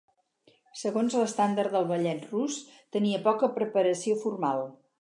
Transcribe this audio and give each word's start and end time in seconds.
Segons 0.79 1.17
l'estàndard 1.19 1.75
del 1.75 1.85
ballet 1.93 2.27
rus, 2.33 2.59
tenia 2.97 3.25
poca 3.31 3.53
preparació 3.61 4.23
formal. 4.27 4.69